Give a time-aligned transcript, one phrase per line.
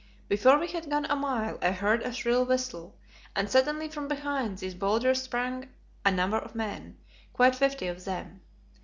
[0.27, 2.95] Before we had gone a mile I heard a shrill whistle,
[3.35, 5.69] and suddenly from behind these boulders sprang
[6.03, 6.97] a number of men,
[7.33, 8.41] quite fifty of them.